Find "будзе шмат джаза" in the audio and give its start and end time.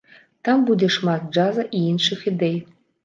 0.69-1.67